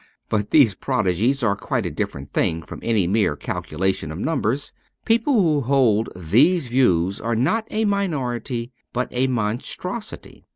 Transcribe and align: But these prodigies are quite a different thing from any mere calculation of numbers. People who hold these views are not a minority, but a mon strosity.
But 0.29 0.49
these 0.49 0.73
prodigies 0.73 1.43
are 1.43 1.55
quite 1.55 1.85
a 1.85 1.91
different 1.91 2.33
thing 2.33 2.63
from 2.63 2.79
any 2.81 3.05
mere 3.05 3.35
calculation 3.35 4.11
of 4.11 4.17
numbers. 4.17 4.73
People 5.05 5.39
who 5.43 5.61
hold 5.61 6.09
these 6.15 6.69
views 6.69 7.21
are 7.21 7.35
not 7.35 7.67
a 7.69 7.85
minority, 7.85 8.71
but 8.93 9.09
a 9.11 9.27
mon 9.27 9.59
strosity. 9.59 10.45